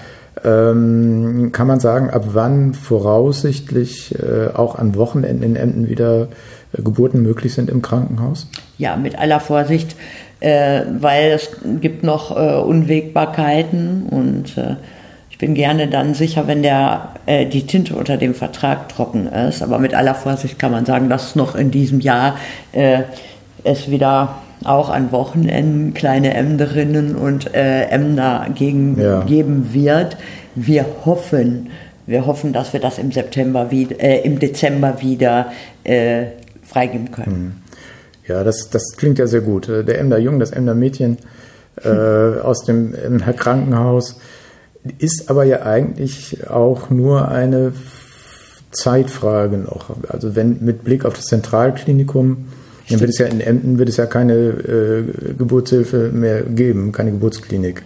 Ähm, 0.43 1.49
kann 1.51 1.67
man 1.67 1.79
sagen, 1.79 2.11
ab 2.11 2.29
wann 2.33 2.73
voraussichtlich 2.73 4.15
äh, 4.15 4.55
auch 4.55 4.75
an 4.75 4.95
Wochenenden 4.95 5.43
in 5.43 5.55
Emden 5.55 5.89
wieder 5.89 6.29
äh, 6.71 6.81
Geburten 6.81 7.23
möglich 7.23 7.53
sind 7.53 7.69
im 7.69 7.81
Krankenhaus? 7.81 8.47
Ja, 8.77 8.95
mit 8.95 9.17
aller 9.17 9.39
Vorsicht, 9.39 9.95
äh, 10.39 10.83
weil 10.99 11.31
es 11.31 11.49
gibt 11.81 12.03
noch 12.03 12.37
äh, 12.37 12.61
Unwägbarkeiten 12.61 14.03
und 14.09 14.55
bin 15.39 15.55
gerne 15.55 15.87
dann 15.87 16.13
sicher, 16.13 16.47
wenn 16.47 16.61
der, 16.61 17.13
äh, 17.25 17.45
die 17.45 17.65
Tinte 17.65 17.95
unter 17.95 18.17
dem 18.17 18.35
Vertrag 18.35 18.89
trocken 18.89 19.27
ist. 19.27 19.63
Aber 19.63 19.79
mit 19.79 19.95
aller 19.95 20.13
Vorsicht 20.13 20.59
kann 20.59 20.71
man 20.71 20.85
sagen, 20.85 21.09
dass 21.09 21.35
noch 21.35 21.55
in 21.55 21.71
diesem 21.71 22.01
Jahr 22.01 22.37
äh, 22.73 23.03
es 23.63 23.89
wieder 23.89 24.35
auch 24.65 24.89
an 24.89 25.13
Wochenenden 25.13 25.93
kleine 25.93 26.33
Emderinnen 26.33 27.15
und 27.15 27.55
äh, 27.55 27.85
Emder 27.85 28.47
gegen, 28.53 28.99
ja. 28.99 29.21
geben 29.21 29.73
wird. 29.73 30.17
Wir 30.55 30.85
hoffen, 31.05 31.69
wir 32.05 32.25
hoffen, 32.25 32.51
dass 32.51 32.73
wir 32.73 32.81
das 32.81 32.97
im 32.99 33.13
September 33.13 33.71
wieder, 33.71 33.97
äh, 34.01 34.19
im 34.21 34.39
Dezember 34.39 35.01
wieder 35.01 35.53
äh, 35.85 36.25
freigeben 36.63 37.11
können. 37.11 37.25
Hm. 37.25 37.53
Ja, 38.27 38.43
das, 38.43 38.69
das 38.69 38.83
klingt 38.97 39.17
ja 39.17 39.25
sehr 39.25 39.41
gut. 39.41 39.69
Der 39.69 39.97
Emder 39.99 40.19
Jung, 40.19 40.39
das 40.39 40.51
Emder 40.51 40.75
Mädchen 40.75 41.17
äh, 41.83 41.89
aus 42.43 42.65
dem 42.65 42.93
Emder 42.93 43.31
Krankenhaus 43.31 44.19
ist 44.97 45.29
aber 45.29 45.43
ja 45.43 45.63
eigentlich 45.63 46.49
auch 46.49 46.89
nur 46.89 47.29
eine 47.29 47.73
Zeitfrage 48.71 49.57
noch. 49.57 49.91
Also 50.07 50.35
wenn 50.35 50.63
mit 50.63 50.83
Blick 50.83 51.05
auf 51.05 51.15
das 51.15 51.25
Zentralklinikum, 51.25 52.47
dann 52.89 52.99
wird 52.99 53.11
es 53.11 53.17
ja 53.17 53.27
in 53.27 53.41
Emden 53.41 53.77
wird 53.77 53.89
es 53.89 53.97
ja 53.97 54.05
keine 54.05 54.33
äh, 54.33 55.33
Geburtshilfe 55.37 56.09
mehr 56.11 56.41
geben, 56.41 56.91
keine 56.91 57.11
Geburtsklinik. 57.11 57.83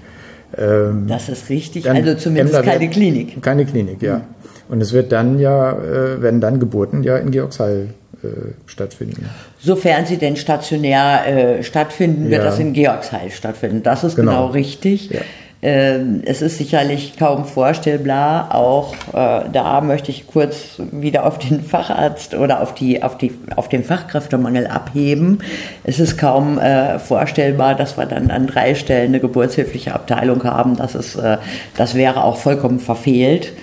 Ähm, 0.57 1.07
das 1.07 1.29
ist 1.29 1.49
richtig, 1.49 1.89
also 1.89 2.15
zumindest 2.15 2.55
Emder 2.55 2.71
keine 2.71 2.89
Klinik. 2.89 3.41
Keine 3.41 3.65
Klinik, 3.65 4.01
ja. 4.01 4.17
Mhm. 4.17 4.23
Und 4.69 4.81
es 4.81 4.93
wird 4.93 5.11
dann 5.11 5.39
ja, 5.39 5.73
äh, 5.73 6.21
werden 6.21 6.39
dann 6.41 6.59
Geburten 6.59 7.03
ja 7.03 7.17
in 7.17 7.31
Georgsheil 7.31 7.89
äh, 8.23 8.27
stattfinden. 8.65 9.29
Sofern 9.59 10.05
sie 10.05 10.17
denn 10.17 10.35
stationär 10.35 11.57
äh, 11.59 11.63
stattfinden, 11.63 12.29
wird 12.29 12.43
ja. 12.43 12.49
das 12.49 12.59
in 12.59 12.73
Georgsheil 12.73 13.29
stattfinden. 13.31 13.83
Das 13.83 14.03
ist 14.03 14.15
genau, 14.15 14.31
genau 14.31 14.47
richtig. 14.47 15.09
Ja. 15.09 15.21
Ähm, 15.65 16.21
es 16.25 16.41
ist 16.41 16.57
sicherlich 16.57 17.17
kaum 17.17 17.45
vorstellbar. 17.45 18.53
Auch 18.53 18.93
äh, 19.13 19.45
da 19.49 19.79
möchte 19.79 20.11
ich 20.11 20.27
kurz 20.27 20.81
wieder 20.91 21.25
auf 21.25 21.39
den 21.39 21.63
Facharzt 21.63 22.35
oder 22.35 22.61
auf, 22.61 22.75
die, 22.75 23.01
auf, 23.01 23.17
die, 23.17 23.31
auf 23.55 23.69
den 23.69 23.85
Fachkräftemangel 23.85 24.67
abheben. 24.67 25.39
Es 25.85 26.01
ist 26.01 26.17
kaum 26.17 26.59
äh, 26.59 26.99
vorstellbar, 26.99 27.75
dass 27.75 27.97
wir 27.97 28.05
dann 28.05 28.29
an 28.29 28.45
drei 28.45 28.75
Stellen 28.75 29.07
eine 29.07 29.21
geburtshilfliche 29.21 29.95
Abteilung 29.95 30.43
haben. 30.43 30.75
Das, 30.75 30.95
ist, 30.95 31.15
äh, 31.15 31.37
das 31.77 31.95
wäre 31.95 32.25
auch 32.25 32.35
vollkommen 32.35 32.81
verfehlt. 32.81 33.53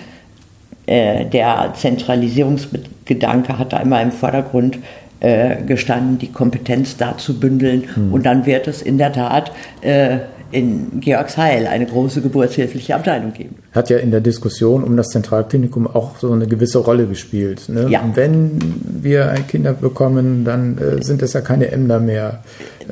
Äh, 0.87 1.25
der 1.25 1.73
Zentralisierungsgedanke 1.75 3.59
hat 3.59 3.73
da 3.73 3.77
immer 3.77 4.01
im 4.01 4.11
Vordergrund 4.11 4.79
äh, 5.19 5.57
gestanden, 5.67 6.17
die 6.17 6.31
Kompetenz 6.31 6.97
da 6.97 7.15
zu 7.15 7.39
bündeln. 7.39 7.83
Hm. 7.93 8.11
Und 8.11 8.25
dann 8.25 8.47
wird 8.47 8.67
es 8.67 8.81
in 8.81 8.97
der 8.97 9.13
Tat 9.13 9.51
äh, 9.81 10.17
in 10.51 10.99
Georgsheil 10.99 11.67
eine 11.67 11.85
große 11.85 12.21
geburtshilfliche 12.21 12.95
Abteilung 12.95 13.33
geben. 13.33 13.55
Hat 13.73 13.89
ja 13.89 13.97
in 13.97 14.11
der 14.11 14.21
Diskussion 14.21 14.83
um 14.83 14.97
das 14.97 15.09
Zentralklinikum 15.09 15.87
auch 15.87 16.17
so 16.19 16.31
eine 16.31 16.47
gewisse 16.47 16.79
Rolle 16.79 17.07
gespielt. 17.07 17.69
Ne? 17.69 17.87
Ja. 17.89 18.03
Wenn 18.13 18.59
wir 18.83 19.33
Kinder 19.47 19.73
bekommen, 19.73 20.43
dann 20.45 20.77
äh, 20.77 21.03
sind 21.03 21.21
es 21.21 21.33
ja 21.33 21.41
keine 21.41 21.71
Ämter 21.71 21.99
mehr. 21.99 22.43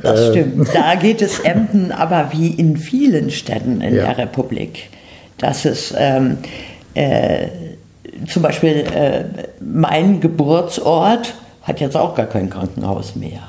Das 0.02 0.20
äh, 0.20 0.32
stimmt. 0.32 0.70
Da 0.74 0.96
geht 0.96 1.22
es 1.22 1.40
Emden 1.40 1.92
aber 2.00 2.30
wie 2.32 2.50
in 2.50 2.78
vielen 2.78 3.30
Städten 3.30 3.82
in 3.82 3.96
ja. 3.96 4.06
der 4.06 4.18
Republik. 4.18 4.90
Dass 5.38 5.66
es 5.66 5.94
ähm, 5.98 6.38
äh, 6.94 7.48
zum 8.28 8.42
Beispiel 8.42 8.84
äh, 8.94 9.24
mein 9.60 10.20
Geburtsort 10.20 11.34
hat 11.62 11.80
jetzt 11.80 11.96
auch 11.96 12.16
gar 12.16 12.26
kein 12.26 12.50
Krankenhaus 12.50 13.16
mehr. 13.16 13.42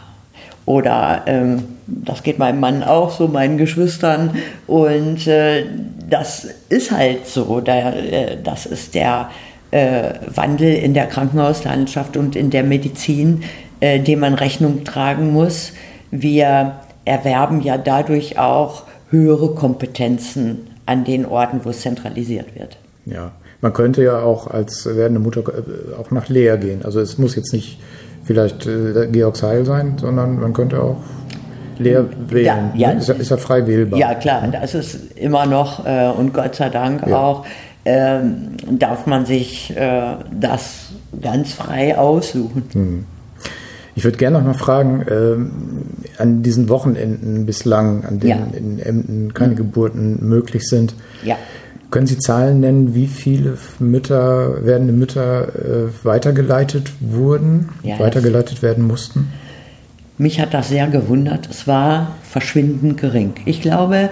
Oder 0.70 1.22
ähm, 1.26 1.64
das 1.88 2.22
geht 2.22 2.38
meinem 2.38 2.60
Mann 2.60 2.84
auch 2.84 3.10
so, 3.10 3.26
meinen 3.26 3.58
Geschwistern. 3.58 4.36
Und 4.68 5.26
äh, 5.26 5.64
das 6.08 6.46
ist 6.68 6.92
halt 6.92 7.26
so. 7.26 7.60
Der, 7.60 7.96
äh, 7.96 8.36
das 8.40 8.66
ist 8.66 8.94
der 8.94 9.30
äh, 9.72 10.12
Wandel 10.32 10.72
in 10.72 10.94
der 10.94 11.06
Krankenhauslandschaft 11.06 12.16
und 12.16 12.36
in 12.36 12.50
der 12.50 12.62
Medizin, 12.62 13.42
äh, 13.80 13.98
dem 13.98 14.20
man 14.20 14.34
Rechnung 14.34 14.84
tragen 14.84 15.32
muss. 15.32 15.72
Wir 16.12 16.76
erwerben 17.04 17.62
ja 17.62 17.76
dadurch 17.76 18.38
auch 18.38 18.84
höhere 19.10 19.56
Kompetenzen 19.56 20.68
an 20.86 21.02
den 21.02 21.26
Orten, 21.26 21.64
wo 21.64 21.70
es 21.70 21.80
zentralisiert 21.80 22.54
wird. 22.54 22.78
Ja, 23.06 23.32
man 23.60 23.72
könnte 23.72 24.04
ja 24.04 24.22
auch 24.22 24.46
als 24.46 24.86
werdende 24.86 25.18
Mutter 25.18 25.40
äh, 25.40 26.00
auch 26.00 26.12
nach 26.12 26.28
Leer 26.28 26.58
gehen. 26.58 26.84
Also 26.84 27.00
es 27.00 27.18
muss 27.18 27.34
jetzt 27.34 27.52
nicht 27.52 27.80
vielleicht 28.24 28.66
äh, 28.66 29.08
Georgsheil 29.10 29.64
sein, 29.64 29.94
sondern 29.98 30.38
man 30.40 30.52
könnte 30.52 30.82
auch 30.82 30.96
leer 31.78 32.04
wählen. 32.28 32.44
Ja, 32.74 32.90
ja. 32.90 32.90
Ist, 32.98 33.08
ja, 33.08 33.14
ist 33.14 33.30
ja 33.30 33.36
frei 33.36 33.66
wählbar. 33.66 33.98
Ja, 33.98 34.14
klar, 34.14 34.46
das 34.52 34.74
ist 34.74 35.16
immer 35.16 35.46
noch 35.46 35.86
äh, 35.86 36.10
und 36.10 36.34
Gott 36.34 36.54
sei 36.56 36.68
Dank 36.68 37.06
Ja. 37.06 37.16
auch, 37.18 37.46
ähm, 37.84 38.48
darf 38.78 39.06
man 39.06 39.24
sich 39.24 39.74
äh, 39.76 40.02
das 40.38 40.90
ganz 41.22 41.52
frei 41.54 41.96
aussuchen. 41.96 43.06
Ich 43.96 44.04
würde 44.04 44.18
gerne 44.18 44.38
noch 44.38 44.46
mal 44.46 44.54
fragen, 44.54 45.04
ähm, 45.10 45.50
an 46.18 46.42
diesen 46.42 46.68
Wochenenden 46.68 47.46
bislang, 47.46 48.04
an 48.04 48.20
denen 48.20 48.50
Ja. 48.52 48.56
in 48.58 48.78
Emden 48.78 49.34
keine 49.34 49.54
Geburten 49.54 50.18
möglich 50.28 50.68
sind, 50.68 50.94
Ja. 51.24 51.36
Können 51.90 52.06
Sie 52.06 52.18
Zahlen 52.18 52.60
nennen, 52.60 52.94
wie 52.94 53.06
viele 53.06 53.56
Mütter, 53.78 54.64
werdende 54.64 54.92
Mütter 54.92 55.48
äh, 55.48 56.04
weitergeleitet 56.04 56.90
wurden, 57.00 57.68
Ja, 57.82 57.98
weitergeleitet 57.98 58.62
werden 58.62 58.86
mussten? 58.86 59.32
Mich 60.18 60.40
hat 60.40 60.52
das 60.54 60.68
sehr 60.68 60.86
gewundert. 60.86 61.48
Es 61.50 61.66
war 61.66 62.16
verschwindend 62.22 62.98
gering. 63.00 63.32
Ich 63.46 63.62
glaube, 63.62 64.10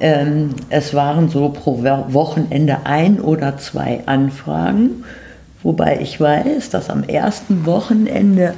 ähm, 0.00 0.50
es 0.70 0.94
waren 0.94 1.28
so 1.28 1.48
pro 1.48 1.82
Wo- 1.82 2.12
Wochenende 2.14 2.78
ein 2.84 3.20
oder 3.20 3.58
zwei 3.58 4.00
Anfragen, 4.06 5.04
wobei 5.62 5.98
ich 6.00 6.20
weiß, 6.20 6.70
dass 6.70 6.88
am 6.88 7.02
ersten 7.02 7.66
Wochenende 7.66 8.54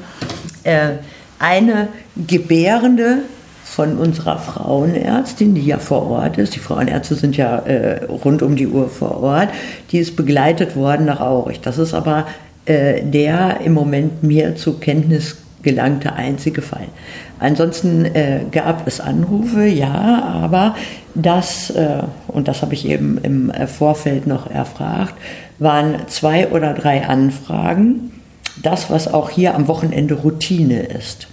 äh, 0.65 0.91
eine 1.39 1.89
Gebärende 2.27 3.19
von 3.71 3.99
unserer 3.99 4.39
Frauenärztin, 4.39 5.55
die 5.55 5.65
ja 5.65 5.79
vor 5.79 6.11
Ort 6.11 6.39
ist, 6.39 6.57
die 6.57 6.59
Frauenärzte 6.59 7.15
sind 7.15 7.37
ja 7.37 7.59
äh, 7.59 8.05
rund 8.05 8.43
um 8.43 8.57
die 8.57 8.67
Uhr 8.67 8.89
vor 8.89 9.23
Ort, 9.23 9.51
die 9.93 9.99
ist 9.99 10.17
begleitet 10.17 10.75
worden 10.75 11.07
nach 11.07 11.21
Aurich. 11.21 11.61
Das 11.61 11.79
ist 11.79 11.95
aber 11.95 12.27
äh, 12.67 13.01
der 13.03 13.61
im 13.61 13.73
Moment 13.73 14.25
mir 14.25 14.57
zur 14.57 14.81
Kenntnis 14.81 15.37
gelangte 15.63 16.15
einzige 16.15 16.63
Fall. 16.63 16.89
Ansonsten 17.39 18.07
äh, 18.07 18.41
gab 18.51 18.89
es 18.89 18.99
Anrufe, 18.99 19.65
ja, 19.67 20.25
aber 20.43 20.75
das, 21.15 21.71
äh, 21.71 22.03
und 22.27 22.49
das 22.49 22.63
habe 22.63 22.75
ich 22.75 22.89
eben 22.89 23.19
im 23.19 23.51
äh, 23.51 23.69
Vorfeld 23.69 24.27
noch 24.27 24.51
erfragt, 24.51 25.15
waren 25.61 25.95
zwei 26.09 26.49
oder 26.49 26.75
drei 26.75 27.07
Anfragen. 27.07 28.11
Das, 28.63 28.91
was 28.91 29.07
auch 29.07 29.31
hier 29.31 29.55
am 29.55 29.69
Wochenende 29.69 30.15
Routine 30.15 30.83
ist. 30.83 31.29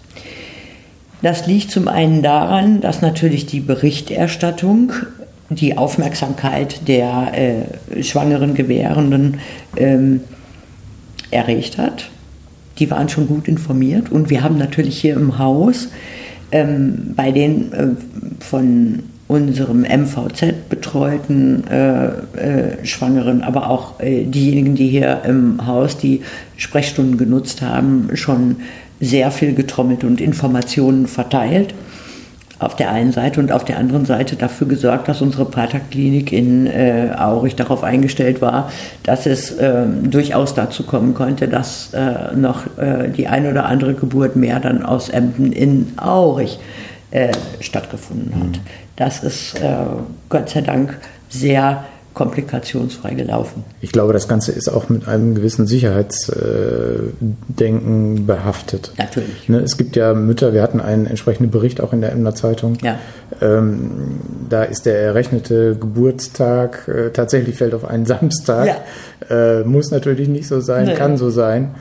Das 1.21 1.47
liegt 1.47 1.71
zum 1.71 1.88
einen 1.88 2.21
daran, 2.21 2.81
dass 2.81 3.01
natürlich 3.01 3.45
die 3.45 3.59
Berichterstattung 3.59 4.93
die 5.50 5.77
Aufmerksamkeit 5.77 6.88
der 6.88 7.31
äh, 7.33 8.03
schwangeren 8.03 8.53
Gebärenden 8.53 9.39
ähm, 9.77 10.21
erregt 11.31 11.77
hat. 11.77 12.09
Die 12.79 12.91
waren 12.91 13.09
schon 13.09 13.27
gut 13.27 13.47
informiert 13.47 14.12
und 14.12 14.29
wir 14.29 14.43
haben 14.43 14.57
natürlich 14.57 15.00
hier 15.00 15.15
im 15.15 15.39
Haus 15.39 15.88
ähm, 16.51 17.13
bei 17.15 17.31
den 17.31 17.74
äh, 17.74 17.88
von 18.39 19.03
unserem 19.27 19.81
MVZ 19.81 20.69
betreuten 20.69 21.65
äh, 21.67 22.05
äh, 22.05 22.86
Schwangeren, 22.86 23.41
aber 23.41 23.69
auch 23.69 24.00
äh, 24.00 24.24
diejenigen, 24.24 24.75
die 24.75 24.88
hier 24.88 25.21
im 25.25 25.65
Haus 25.65 25.97
die 25.97 26.21
Sprechstunden 26.55 27.17
genutzt 27.17 27.62
haben, 27.62 28.09
schon 28.13 28.57
sehr 28.99 29.31
viel 29.31 29.53
getrommelt 29.53 30.03
und 30.03 30.21
Informationen 30.21 31.07
verteilt 31.07 31.73
auf 32.59 32.75
der 32.75 32.91
einen 32.91 33.11
Seite 33.11 33.39
und 33.39 33.51
auf 33.51 33.65
der 33.65 33.77
anderen 33.77 34.05
Seite 34.05 34.35
dafür 34.35 34.67
gesorgt, 34.67 35.07
dass 35.07 35.21
unsere 35.21 35.45
Paterklinik 35.45 36.31
in 36.31 36.65
äh, 36.65 37.11
Aurich 37.17 37.55
darauf 37.55 37.83
eingestellt 37.83 38.41
war, 38.41 38.71
dass 39.03 39.25
es 39.25 39.51
äh, 39.51 39.85
durchaus 40.03 40.55
dazu 40.55 40.83
kommen 40.83 41.13
konnte, 41.13 41.47
dass 41.47 41.93
äh, 41.93 42.35
noch 42.35 42.65
äh, 42.77 43.09
die 43.09 43.27
eine 43.27 43.51
oder 43.51 43.65
andere 43.65 43.93
Geburt 43.93 44.35
mehr 44.35 44.59
dann 44.59 44.83
aus 44.83 45.09
Emden 45.09 45.51
in 45.51 45.93
Aurich 45.97 46.59
äh, 47.11 47.31
stattgefunden 47.59 48.33
hat. 48.33 48.59
Das 48.95 49.23
ist 49.23 49.61
äh, 49.61 49.75
Gott 50.29 50.49
sei 50.49 50.61
Dank 50.61 50.97
sehr 51.29 51.83
komplikationsfrei 52.17 53.13
gelaufen. 53.13 53.63
Ich 53.79 53.91
glaube, 53.91 54.12
das 54.12 54.27
Ganze 54.27 54.51
ist 54.51 54.69
auch 54.69 54.89
mit 54.89 55.07
einem 55.07 55.36
gewissen 55.36 55.67
Sicherheitsdenken 55.67 58.25
behaftet. 58.25 58.91
Natürlich. 58.97 59.47
Ne, 59.47 59.59
es 59.59 59.77
gibt 59.77 59.95
ja 59.95 60.15
Mütter, 60.15 60.51
wir 60.51 60.63
hatten 60.63 60.81
einen 60.81 61.05
entsprechenden 61.05 61.51
Bericht 61.51 61.79
auch 61.79 61.93
in 61.93 62.01
der 62.01 62.12
Emder 62.12 62.33
Zeitung. 62.33 62.79
Ja. 62.81 62.97
Ähm, 63.39 64.17
da 64.49 64.63
ist 64.63 64.88
der 64.88 64.99
errechnete 64.99 65.75
Geburtstag 65.75 66.88
äh, 66.88 67.12
tatsächlich 67.12 67.56
fällt 67.56 67.75
auf 67.75 67.86
einen 67.86 68.08
Samstag. 68.08 68.82
Äh, 69.30 69.62
muss 69.63 69.91
natürlich 69.91 70.27
nicht 70.27 70.47
so 70.47 70.60
sein, 70.60 70.88
Nee. 70.88 70.95
kann 70.95 71.17
so 71.17 71.30
sein. 71.30 71.75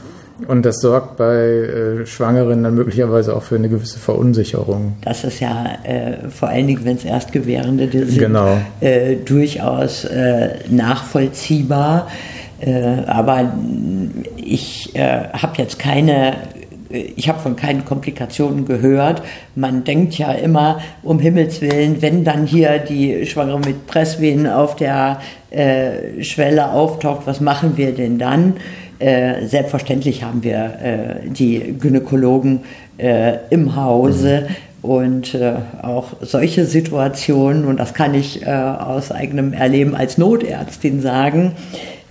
Und 0.46 0.66
das 0.66 0.81
sorgt 0.81 1.16
bei 1.16 1.35
äh, 1.35 2.07
Schwangeren 2.07 2.62
dann 2.62 2.75
möglicherweise 2.75 3.35
auch 3.35 3.42
für 3.42 3.55
eine 3.57 3.68
gewisse 3.70 3.99
Verunsicherung. 3.99 4.94
Das 5.03 5.25
ist 5.25 5.40
ja 5.40 5.64
äh, 5.83 6.29
vor 6.29 6.49
allen 6.49 6.66
Dingen, 6.66 6.85
wenn 6.85 6.96
es 6.96 7.05
Erstgebärende 7.05 7.88
sind, 7.90 8.18
Genau. 8.18 8.59
äh, 8.81 9.16
durchaus 9.16 10.05
äh, 10.05 10.51
nachvollziehbar. 10.68 12.09
Äh, 12.61 12.83
aber 13.07 13.53
ich 14.37 14.94
äh, 14.94 15.29
habe 15.33 15.55
jetzt 15.59 15.79
keine, 15.79 16.35
ich 16.90 17.29
habe 17.29 17.38
von 17.38 17.57
keinen 17.57 17.85
Komplikationen 17.85 18.66
gehört. 18.66 19.22
Man 19.55 19.85
denkt 19.85 20.18
ja 20.18 20.33
immer, 20.33 20.81
um 21.03 21.18
Himmels 21.18 21.61
Willen, 21.61 22.01
wenn 22.03 22.25
dann 22.25 22.46
hier 22.46 22.79
die 22.79 23.27
Schwangere 23.27 23.61
mit 23.61 23.87
Presswehen 23.87 24.46
auf 24.46 24.77
der 24.77 25.20
äh, 25.51 26.22
Schwelle 26.22 26.70
auftaucht, 26.72 27.22
was 27.27 27.40
machen 27.40 27.77
wir 27.77 27.92
denn 27.92 28.18
dann? 28.18 28.55
Äh, 28.98 29.46
selbstverständlich 29.46 30.22
haben 30.22 30.42
wir 30.42 30.56
äh, 30.82 31.28
die 31.28 31.74
Gynäkologen 31.78 32.61
äh, 32.96 33.35
im 33.50 33.76
Hause 33.76 34.48
und 34.80 35.35
äh, 35.35 35.54
auch 35.82 36.14
solche 36.20 36.64
Situationen, 36.64 37.66
und 37.66 37.78
das 37.78 37.92
kann 37.92 38.14
ich 38.14 38.42
äh, 38.42 38.50
aus 38.50 39.12
eigenem 39.12 39.52
Erleben 39.52 39.94
als 39.94 40.16
Notärztin 40.16 41.02
sagen, 41.02 41.52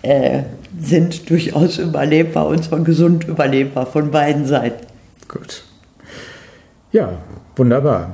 äh, 0.02 0.44
sind 0.80 1.30
durchaus 1.30 1.80
überlebbar 1.80 2.48
und 2.48 2.64
zwar 2.64 2.82
gesund 2.82 3.28
überlebbar 3.28 3.86
von 3.86 4.12
beiden 4.12 4.46
Seiten. 4.46 4.86
Gut. 5.28 5.64
Ja, 6.92 7.14
wunderbar. 7.56 8.14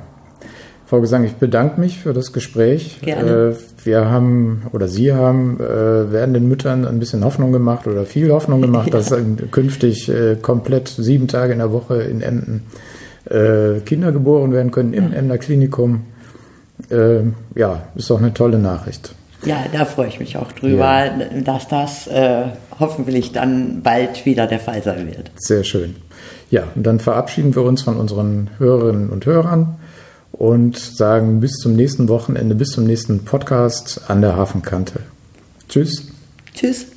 Frau 0.86 1.02
Gesang, 1.02 1.24
ich 1.24 1.34
bedanke 1.34 1.80
mich 1.80 2.00
für 2.00 2.14
das 2.14 2.34
Gespräch. 2.34 3.00
Gerne. 3.02 3.56
Wir 3.84 4.10
haben 4.10 4.64
oder 4.74 4.88
Sie 4.88 5.14
haben 5.14 5.60
äh, 5.60 6.12
werdenden 6.12 6.48
Müttern 6.48 6.86
ein 6.86 7.00
bisschen 7.00 7.24
Hoffnung 7.24 7.52
gemacht 7.52 7.88
oder 7.88 8.06
viel 8.06 8.32
Hoffnung 8.32 8.62
gemacht, 8.68 8.94
dass 8.94 9.12
äh, 9.12 9.22
künftig 9.50 10.10
äh, 10.10 10.36
komplett 10.36 10.88
sieben 10.90 11.28
Tage 11.28 11.54
in 11.54 11.60
der 11.60 11.72
Woche 11.72 12.02
in 12.02 12.22
Emden 12.22 12.64
äh, 13.26 13.80
Kinder 13.86 14.12
geboren 14.12 14.52
werden 14.52 14.72
können 14.72 14.94
im 14.94 15.14
Emder 15.14 15.38
Klinikum. 15.38 16.06
Äh, 16.90 17.22
Ja, 17.56 17.84
ist 17.96 18.10
doch 18.10 18.20
eine 18.20 18.34
tolle 18.34 18.60
Nachricht. 18.60 19.16
Ja, 19.46 19.58
da 19.74 19.86
freue 19.86 20.08
ich 20.08 20.20
mich 20.20 20.38
auch 20.38 20.52
drüber, 20.52 21.06
dass 21.44 21.68
das 21.68 22.06
äh, 22.08 22.44
hoffentlich 22.80 23.32
dann 23.32 23.82
bald 23.82 24.26
wieder 24.26 24.46
der 24.46 24.60
Fall 24.60 24.84
sein 24.84 25.08
wird. 25.08 25.32
Sehr 25.36 25.64
schön. 25.64 25.96
Ja, 26.52 26.64
und 26.76 26.86
dann 26.86 27.00
verabschieden 27.00 27.56
wir 27.56 27.64
uns 27.64 27.82
von 27.82 27.98
unseren 27.98 28.52
Hörerinnen 28.60 29.10
und 29.10 29.26
Hörern 29.26 29.78
und 30.42 30.76
sagen 30.76 31.40
bis 31.40 31.58
zum 31.58 31.76
nächsten 31.76 32.10
Wochenende, 32.10 32.56
bis 32.56 32.72
zum 32.72 32.86
nächsten 32.86 33.26
Podcast 33.26 34.02
an 34.08 34.22
der 34.22 34.36
Hafenkante. 34.36 35.02
Tschüss. 35.70 36.08
Tschüss. 36.56 36.88